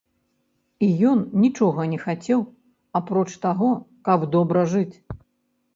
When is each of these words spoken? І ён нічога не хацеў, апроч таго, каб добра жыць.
І 0.85 0.87
ён 1.09 1.19
нічога 1.43 1.81
не 1.93 1.99
хацеў, 2.07 2.41
апроч 3.01 3.27
таго, 3.45 3.71
каб 4.09 4.19
добра 4.35 4.67
жыць. 4.75 4.95